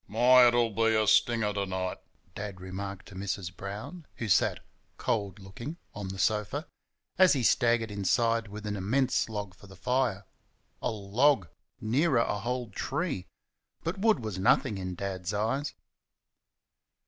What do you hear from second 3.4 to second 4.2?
Brown